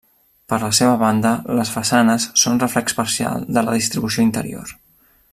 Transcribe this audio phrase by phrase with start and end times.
[0.51, 4.73] Per la seva banda, les façanes són reflex parcial de la distribució interior.